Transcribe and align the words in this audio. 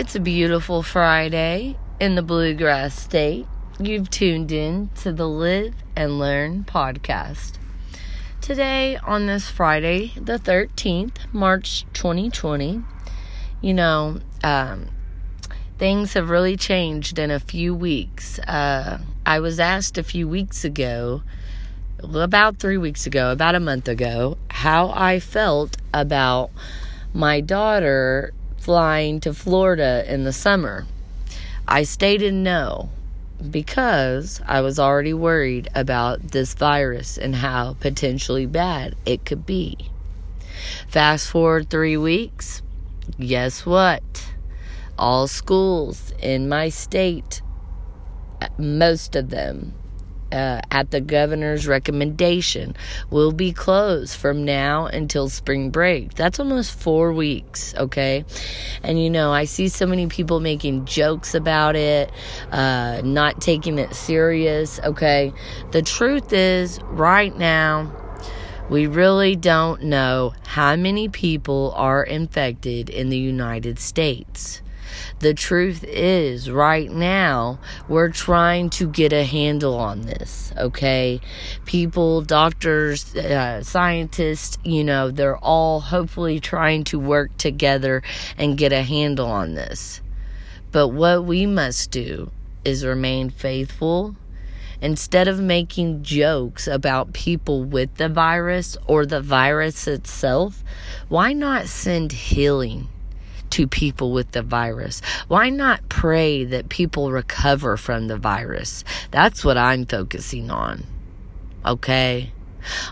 It's 0.00 0.14
a 0.14 0.20
beautiful 0.20 0.82
Friday 0.82 1.76
in 2.00 2.14
the 2.14 2.22
Bluegrass 2.22 2.98
State. 2.98 3.46
You've 3.78 4.08
tuned 4.08 4.50
in 4.50 4.88
to 5.02 5.12
the 5.12 5.28
Live 5.28 5.74
and 5.94 6.18
Learn 6.18 6.64
podcast. 6.64 7.58
Today, 8.40 8.96
on 8.96 9.26
this 9.26 9.50
Friday, 9.50 10.14
the 10.16 10.38
13th, 10.38 11.30
March 11.34 11.84
2020, 11.92 12.82
you 13.60 13.74
know, 13.74 14.20
um, 14.42 14.88
things 15.76 16.14
have 16.14 16.30
really 16.30 16.56
changed 16.56 17.18
in 17.18 17.30
a 17.30 17.38
few 17.38 17.74
weeks. 17.74 18.38
Uh, 18.38 19.00
I 19.26 19.40
was 19.40 19.60
asked 19.60 19.98
a 19.98 20.02
few 20.02 20.26
weeks 20.26 20.64
ago, 20.64 21.22
about 22.02 22.56
three 22.56 22.78
weeks 22.78 23.04
ago, 23.04 23.32
about 23.32 23.54
a 23.54 23.60
month 23.60 23.86
ago, 23.86 24.38
how 24.48 24.92
I 24.94 25.20
felt 25.20 25.76
about 25.92 26.52
my 27.12 27.42
daughter 27.42 28.32
flying 28.60 29.18
to 29.20 29.34
Florida 29.34 30.04
in 30.06 30.24
the 30.24 30.32
summer. 30.32 30.86
I 31.66 31.82
stated 31.82 32.34
no 32.34 32.90
because 33.50 34.40
I 34.46 34.60
was 34.60 34.78
already 34.78 35.14
worried 35.14 35.68
about 35.74 36.20
this 36.32 36.52
virus 36.54 37.16
and 37.16 37.34
how 37.34 37.76
potentially 37.80 38.46
bad 38.46 38.94
it 39.06 39.24
could 39.24 39.46
be. 39.46 39.78
Fast 40.88 41.30
forward 41.30 41.70
three 41.70 41.96
weeks, 41.96 42.60
guess 43.18 43.64
what? 43.64 44.02
All 44.98 45.26
schools 45.26 46.12
in 46.20 46.48
my 46.48 46.68
state, 46.68 47.40
uh, 48.42 48.48
most 48.58 49.16
of 49.16 49.30
them, 49.30 49.72
uh, 50.32 50.60
at 50.70 50.90
the 50.90 51.00
governor's 51.00 51.66
recommendation 51.66 52.74
will 53.10 53.32
be 53.32 53.52
closed 53.52 54.16
from 54.16 54.44
now 54.44 54.86
until 54.86 55.28
spring 55.28 55.70
break. 55.70 56.14
That's 56.14 56.38
almost 56.38 56.78
four 56.78 57.12
weeks, 57.12 57.74
okay? 57.76 58.24
And 58.82 59.02
you 59.02 59.10
know, 59.10 59.32
I 59.32 59.44
see 59.44 59.68
so 59.68 59.86
many 59.86 60.06
people 60.06 60.40
making 60.40 60.86
jokes 60.86 61.34
about 61.34 61.76
it, 61.76 62.10
uh, 62.52 63.02
not 63.04 63.40
taking 63.40 63.78
it 63.78 63.94
serious, 63.94 64.80
okay? 64.80 65.32
The 65.72 65.82
truth 65.82 66.32
is, 66.32 66.80
right 66.84 67.36
now, 67.36 67.92
we 68.68 68.86
really 68.86 69.34
don't 69.34 69.82
know 69.82 70.32
how 70.46 70.76
many 70.76 71.08
people 71.08 71.72
are 71.74 72.04
infected 72.04 72.88
in 72.88 73.08
the 73.08 73.18
United 73.18 73.80
States. 73.80 74.62
The 75.20 75.34
truth 75.34 75.84
is, 75.84 76.50
right 76.50 76.90
now, 76.90 77.58
we're 77.88 78.10
trying 78.10 78.70
to 78.70 78.88
get 78.88 79.12
a 79.12 79.24
handle 79.24 79.76
on 79.76 80.02
this, 80.02 80.52
okay? 80.56 81.20
People, 81.66 82.22
doctors, 82.22 83.14
uh, 83.14 83.62
scientists, 83.62 84.58
you 84.64 84.82
know, 84.82 85.10
they're 85.10 85.36
all 85.36 85.80
hopefully 85.80 86.40
trying 86.40 86.84
to 86.84 86.98
work 86.98 87.36
together 87.36 88.02
and 88.38 88.56
get 88.56 88.72
a 88.72 88.82
handle 88.82 89.28
on 89.28 89.54
this. 89.54 90.00
But 90.72 90.88
what 90.88 91.24
we 91.24 91.46
must 91.46 91.90
do 91.90 92.30
is 92.64 92.84
remain 92.84 93.30
faithful. 93.30 94.16
Instead 94.82 95.28
of 95.28 95.38
making 95.38 96.02
jokes 96.02 96.66
about 96.66 97.12
people 97.12 97.64
with 97.64 97.94
the 97.96 98.08
virus 98.08 98.78
or 98.86 99.04
the 99.04 99.20
virus 99.20 99.86
itself, 99.86 100.64
why 101.08 101.34
not 101.34 101.66
send 101.66 102.12
healing? 102.12 102.88
To 103.50 103.66
people 103.66 104.12
with 104.12 104.32
the 104.32 104.42
virus? 104.42 105.00
Why 105.28 105.50
not 105.50 105.88
pray 105.88 106.44
that 106.44 106.68
people 106.68 107.12
recover 107.12 107.76
from 107.76 108.08
the 108.08 108.16
virus? 108.16 108.84
That's 109.10 109.44
what 109.44 109.56
I'm 109.58 109.86
focusing 109.86 110.50
on. 110.50 110.84
Okay? 111.64 112.32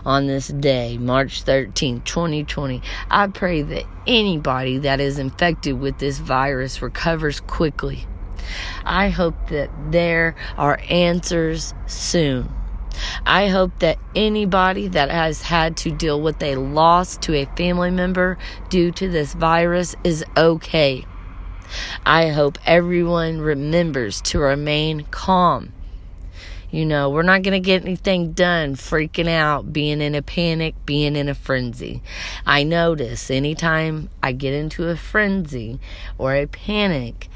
On 0.05 0.27
this 0.27 0.47
day, 0.47 0.97
March 0.97 1.43
13th, 1.43 2.03
2020, 2.03 2.81
I 3.09 3.27
pray 3.27 3.61
that 3.61 3.85
anybody 4.07 4.79
that 4.79 4.99
is 4.99 5.19
infected 5.19 5.79
with 5.79 5.99
this 5.99 6.17
virus 6.17 6.81
recovers 6.81 7.39
quickly. 7.39 8.07
I 8.83 9.09
hope 9.09 9.49
that 9.49 9.69
there 9.91 10.35
are 10.57 10.79
answers 10.89 11.73
soon. 11.85 12.49
I 13.25 13.47
hope 13.47 13.79
that 13.79 13.99
anybody 14.15 14.87
that 14.89 15.09
has 15.09 15.41
had 15.41 15.77
to 15.77 15.91
deal 15.91 16.21
with 16.21 16.41
a 16.41 16.55
loss 16.55 17.17
to 17.17 17.35
a 17.35 17.45
family 17.57 17.91
member 17.91 18.37
due 18.69 18.91
to 18.93 19.07
this 19.09 19.33
virus 19.33 19.95
is 20.03 20.23
okay. 20.35 21.05
I 22.05 22.29
hope 22.29 22.57
everyone 22.65 23.41
remembers 23.41 24.21
to 24.21 24.39
remain 24.39 25.05
calm. 25.11 25.73
You 26.71 26.85
know, 26.85 27.09
we're 27.09 27.23
not 27.23 27.41
going 27.41 27.53
to 27.53 27.65
get 27.65 27.83
anything 27.83 28.33
done 28.33 28.75
freaking 28.75 29.27
out, 29.27 29.73
being 29.73 30.01
in 30.01 30.13
a 30.13 30.21
panic, 30.21 30.75
being 30.85 31.15
in 31.15 31.27
a 31.27 31.33
frenzy. 31.33 32.03
I 32.45 32.63
notice 32.63 33.31
anytime 33.31 34.09
I 34.21 34.33
get 34.33 34.53
into 34.53 34.87
a 34.87 34.95
frenzy 34.95 35.79
or 36.19 36.35
a 36.35 36.45
panic, 36.45 37.27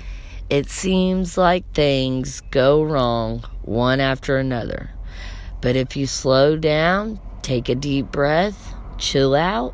it 0.51 0.69
seems 0.69 1.35
like 1.35 1.71
things 1.73 2.41
go 2.51 2.83
wrong 2.83 3.43
one 3.63 3.99
after 3.99 4.37
another. 4.37 4.91
But 5.63 5.77
if 5.77 5.95
you 5.95 6.07
slow 6.07 6.57
down, 6.57 7.21
take 7.41 7.69
a 7.69 7.75
deep 7.75 8.11
breath, 8.11 8.75
chill 8.97 9.33
out, 9.33 9.73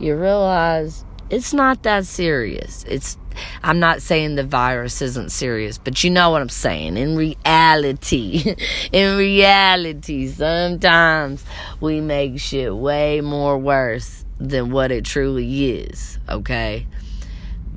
you 0.00 0.16
realize 0.16 1.04
it's 1.30 1.54
not 1.54 1.84
that 1.84 2.04
serious. 2.04 2.84
It's 2.88 3.16
I'm 3.62 3.78
not 3.78 4.02
saying 4.02 4.34
the 4.34 4.42
virus 4.42 5.00
isn't 5.00 5.30
serious, 5.30 5.78
but 5.78 6.02
you 6.02 6.10
know 6.10 6.30
what 6.30 6.42
I'm 6.42 6.48
saying. 6.48 6.96
In 6.96 7.16
reality, 7.16 8.56
in 8.92 9.16
reality, 9.16 10.26
sometimes 10.26 11.44
we 11.80 12.00
make 12.00 12.40
shit 12.40 12.74
way 12.74 13.20
more 13.20 13.56
worse 13.56 14.24
than 14.40 14.72
what 14.72 14.90
it 14.90 15.04
truly 15.04 15.78
is, 15.78 16.18
okay? 16.28 16.88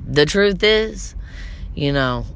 The 0.08 0.26
truth 0.26 0.64
is, 0.64 1.14
you 1.76 1.92
know, 1.92 2.26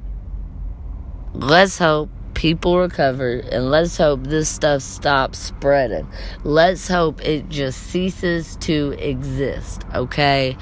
let's 1.35 1.77
hope 1.77 2.09
people 2.43 2.77
recover 2.77 3.35
and 3.53 3.71
let's 3.71 3.97
hope 3.97 4.25
this 4.25 4.49
stuff 4.49 4.83
stops 4.83 5.39
spreading. 5.39 6.05
Let's 6.43 6.89
hope 6.89 7.25
it 7.25 7.49
just 7.49 7.81
ceases 7.81 8.57
to 8.63 8.97
exist, 8.99 9.83
okay? 9.95 10.57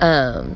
Um 0.00 0.54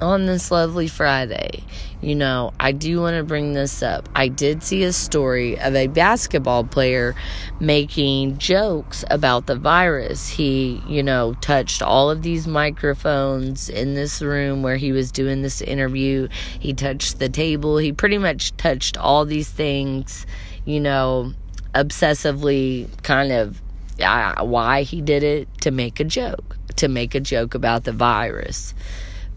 on 0.00 0.26
this 0.26 0.50
lovely 0.50 0.88
Friday, 0.88 1.62
you 2.02 2.14
know, 2.14 2.52
I 2.60 2.72
do 2.72 3.00
want 3.00 3.16
to 3.16 3.24
bring 3.24 3.54
this 3.54 3.82
up. 3.82 4.08
I 4.14 4.28
did 4.28 4.62
see 4.62 4.84
a 4.84 4.92
story 4.92 5.58
of 5.58 5.74
a 5.74 5.86
basketball 5.86 6.64
player 6.64 7.14
making 7.60 8.38
jokes 8.38 9.04
about 9.10 9.46
the 9.46 9.56
virus. 9.56 10.28
He, 10.28 10.82
you 10.86 11.02
know, 11.02 11.34
touched 11.40 11.82
all 11.82 12.10
of 12.10 12.22
these 12.22 12.46
microphones 12.46 13.68
in 13.68 13.94
this 13.94 14.20
room 14.20 14.62
where 14.62 14.76
he 14.76 14.92
was 14.92 15.10
doing 15.10 15.42
this 15.42 15.62
interview. 15.62 16.28
He 16.60 16.74
touched 16.74 17.18
the 17.18 17.28
table. 17.28 17.78
He 17.78 17.92
pretty 17.92 18.18
much 18.18 18.56
touched 18.56 18.98
all 18.98 19.24
these 19.24 19.48
things, 19.48 20.26
you 20.64 20.80
know, 20.80 21.32
obsessively 21.74 22.88
kind 23.02 23.32
of 23.32 23.60
uh, 24.00 24.44
why 24.44 24.82
he 24.82 25.00
did 25.00 25.22
it 25.22 25.48
to 25.62 25.70
make 25.70 26.00
a 26.00 26.04
joke, 26.04 26.56
to 26.76 26.88
make 26.88 27.14
a 27.14 27.20
joke 27.20 27.54
about 27.54 27.84
the 27.84 27.92
virus. 27.92 28.74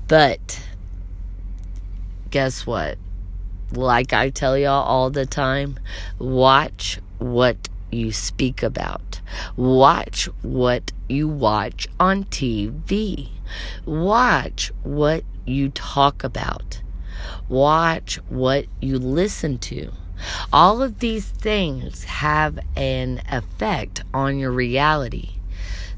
But 0.09 0.59
guess 2.31 2.65
what? 2.65 2.97
Like 3.71 4.11
I 4.11 4.31
tell 4.31 4.57
y'all 4.57 4.83
all 4.83 5.11
the 5.11 5.27
time, 5.27 5.79
watch 6.17 6.99
what 7.19 7.69
you 7.91 8.11
speak 8.11 8.63
about. 8.63 9.21
Watch 9.55 10.25
what 10.41 10.91
you 11.07 11.27
watch 11.27 11.87
on 11.99 12.23
TV. 12.23 13.29
Watch 13.85 14.71
what 14.81 15.23
you 15.45 15.69
talk 15.69 16.23
about. 16.23 16.81
Watch 17.47 18.15
what 18.29 18.65
you 18.81 18.97
listen 18.97 19.59
to. 19.59 19.91
All 20.51 20.81
of 20.81 20.99
these 20.99 21.27
things 21.27 22.05
have 22.05 22.57
an 22.75 23.21
effect 23.29 24.01
on 24.11 24.39
your 24.39 24.51
reality. 24.51 25.38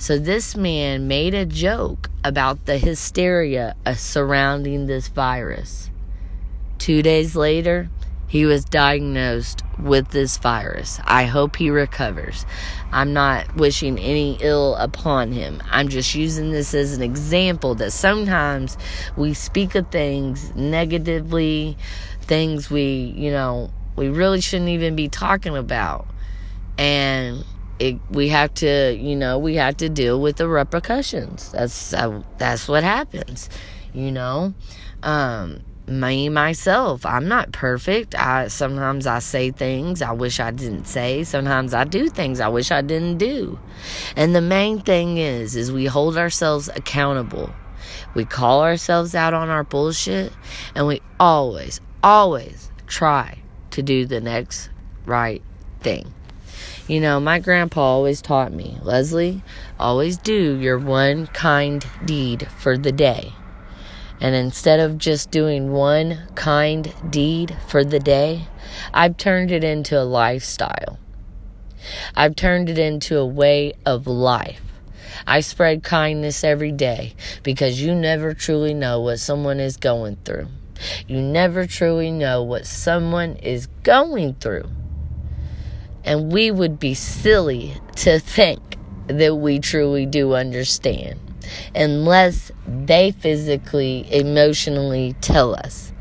So 0.02 0.18
this 0.18 0.58
man 0.58 1.08
made 1.08 1.36
a 1.36 1.46
joke 1.46 2.10
about 2.24 2.66
the 2.66 2.80
hysteria 2.80 3.76
uh, 3.86 3.94
surrounding 3.94 4.88
this 4.88 5.10
virus. 5.10 5.92
Two 6.80 7.04
days 7.04 7.36
later, 7.36 7.88
he 8.28 8.46
was 8.46 8.66
diagnosed 8.66 9.62
with 9.78 10.08
this 10.10 10.40
virus. 10.40 11.00
I 11.04 11.26
hope 11.26 11.56
he 11.56 11.70
recovers. 11.70 12.48
I'm 12.92 13.14
not 13.14 13.56
wishing 13.56 14.00
any 14.00 14.40
ill 14.42 14.74
upon 14.78 15.34
him. 15.34 15.62
I'm 15.70 15.88
just 15.88 16.16
using 16.16 16.50
this 16.50 16.74
as 16.74 16.98
an 16.98 17.04
example 17.04 17.76
that 17.76 17.92
sometimes 17.92 18.80
we 19.16 19.36
speak 19.36 19.76
of 19.76 19.92
things 19.92 20.52
negatively, 20.56 21.78
things 22.22 22.72
we, 22.72 23.14
you 23.16 23.30
know, 23.30 23.70
we 23.96 24.10
really 24.10 24.42
shouldn't 24.42 24.72
even 24.72 24.96
be 24.96 25.10
talking 25.10 25.56
about. 25.56 26.08
And 26.80 27.46
it, 27.80 28.00
we 28.10 28.30
have 28.30 28.54
to, 28.56 28.96
you 28.96 29.16
know, 29.16 29.40
we 29.40 29.56
have 29.56 29.78
to 29.78 29.90
deal 29.90 30.22
with 30.22 30.38
the 30.38 30.48
repercussions. 30.48 31.52
That's 31.52 31.94
uh, 31.94 32.22
that's 32.38 32.68
what 32.68 32.84
happens, 32.84 33.50
you 33.94 34.12
know. 34.12 34.54
Um, 35.04 35.62
me 35.88 36.30
myself, 36.30 37.06
I'm 37.06 37.28
not 37.28 37.52
perfect. 37.52 38.16
I 38.16 38.48
sometimes 38.48 39.08
I 39.08 39.20
say 39.20 39.52
things 39.52 40.02
I 40.02 40.12
wish 40.12 40.40
I 40.40 40.52
didn't 40.52 40.86
say. 40.86 41.24
Sometimes 41.24 41.74
I 41.74 41.84
do 41.84 42.08
things 42.08 42.40
I 42.40 42.48
wish 42.48 42.72
I 42.72 42.82
didn't 42.82 43.18
do. 43.18 43.60
And 44.16 44.36
the 44.36 44.42
main 44.42 44.80
thing 44.80 45.18
is, 45.18 45.56
is 45.56 45.72
we 45.72 45.86
hold 45.86 46.18
ourselves 46.18 46.70
accountable. 46.70 47.52
We 48.14 48.26
call 48.26 48.62
ourselves 48.62 49.16
out 49.16 49.34
on 49.34 49.50
our 49.50 49.64
bullshit, 49.64 50.32
and 50.76 50.88
we 50.88 51.02
always, 51.20 51.82
always 52.04 52.72
try 52.88 53.40
to 53.72 53.82
do 53.82 54.06
the 54.06 54.22
next 54.22 54.70
right 55.06 55.42
thing. 55.80 56.14
You 56.88 57.00
know, 57.00 57.20
my 57.20 57.40
grandpa 57.40 57.82
always 57.82 58.22
taught 58.22 58.52
me, 58.52 58.78
Lesley, 58.82 59.44
always 59.80 60.18
do 60.18 60.58
your 60.58 60.78
one 60.78 61.28
kind 61.28 61.86
deed 62.06 62.48
for 62.58 62.78
the 62.78 62.92
day. 62.92 63.34
And 64.20 64.36
instead 64.36 64.80
of 64.80 64.98
just 64.98 65.32
doing 65.32 65.72
one 65.72 66.20
kind 66.36 66.94
deed 67.10 67.58
for 67.68 67.84
the 67.84 68.00
day, 68.00 68.48
I've 68.94 69.18
turned 69.18 69.52
it 69.52 69.64
into 69.64 70.00
a 70.00 70.04
lifestyle. 70.04 71.00
I've 72.16 72.36
turned 72.36 72.70
it 72.70 72.78
into 72.78 73.18
a 73.18 73.26
way 73.26 73.74
of 73.86 74.06
life. 74.06 74.62
I 75.26 75.42
spread 75.42 75.84
kindness 75.84 76.44
every 76.44 76.72
day 76.72 77.14
because 77.44 77.82
you 77.82 77.96
never 77.96 78.34
truly 78.34 78.74
know 78.74 79.00
what 79.02 79.20
someone 79.20 79.60
is 79.60 79.78
going 79.78 80.18
through. 80.24 80.48
You 81.08 81.22
never 81.22 81.66
truly 81.66 82.12
know 82.12 82.44
what 82.44 82.66
someone 82.66 83.36
is 83.38 83.68
going 83.84 84.36
through. 84.36 84.70
And 86.04 86.32
we 86.32 86.52
would 86.52 86.80
be 86.80 86.94
silly 86.94 87.76
to 87.98 88.20
think 88.20 88.78
that 89.08 89.36
we 89.36 89.60
truly 89.60 90.06
do 90.06 90.34
understand 90.34 91.20
unless 91.76 92.52
they 92.68 93.12
physically, 93.12 94.08
emotionally 94.12 95.16
tell 95.22 95.54
us. 95.56 95.92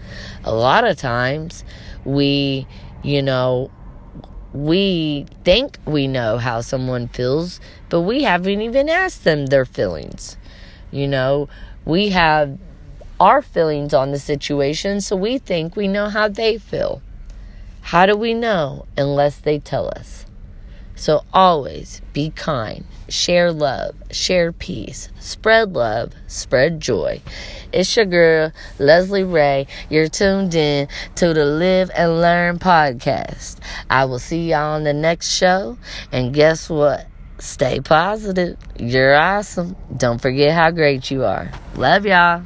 A 0.45 0.55
lot 0.55 0.85
of 0.85 0.97
times 0.97 1.65
we, 2.05 2.67
you 3.03 3.23
know, 3.23 3.71
we 4.53 5.27
think 5.45 5.79
we 5.85 6.09
know 6.09 6.39
how 6.39 6.61
someone 6.61 7.09
feels, 7.09 7.61
but 7.89 8.01
we 8.01 8.23
haven't 8.23 8.61
even 8.61 8.89
asked 8.89 9.25
them 9.25 9.47
their 9.47 9.65
feelings. 9.65 10.37
You 10.91 11.07
know, 11.07 11.49
we 11.85 12.09
have 12.11 12.59
our 13.21 13.43
feelings 13.43 13.95
on 13.95 14.13
the 14.13 14.19
situation, 14.19 15.01
so 15.01 15.15
we 15.15 15.39
think 15.39 15.77
we 15.77 15.87
know 15.87 16.09
how 16.09 16.29
they 16.29 16.59
feel. 16.59 17.03
How 17.83 18.07
do 18.07 18.17
we 18.17 18.35
know 18.35 18.87
unless 18.97 19.39
they 19.39 19.59
tell 19.59 19.89
us? 19.89 20.27
So 21.01 21.25
always 21.33 22.03
be 22.13 22.29
kind, 22.29 22.85
share 23.09 23.53
love, 23.53 23.95
share 24.11 24.53
peace, 24.53 25.09
spread 25.19 25.73
love, 25.73 26.13
spread 26.27 26.79
joy. 26.79 27.23
It's 27.73 27.97
your 27.97 28.05
girl, 28.05 28.53
Lesley 28.79 29.25
Ray. 29.25 29.67
You're 29.89 30.09
tuned 30.09 30.55
in 30.55 30.89
to 31.15 31.33
the 31.33 31.47
Live 31.47 31.91
and 31.97 32.21
Learn 32.21 32.59
podcast. 32.59 33.61
I 33.89 34.05
will 34.05 34.19
see 34.19 34.51
y'all 34.51 34.75
on 34.75 34.85
the 34.85 34.93
next 34.93 35.33
show. 35.33 35.79
And 36.13 36.35
guess 36.35 36.69
what? 36.69 37.07
Stay 37.39 37.81
positive. 37.81 38.59
You're 38.79 39.17
awesome. 39.17 39.77
Don't 39.97 40.21
forget 40.21 40.55
how 40.55 40.71
great 40.71 41.11
you 41.11 41.25
are. 41.25 41.51
Love 41.77 42.05
y'all. 42.05 42.43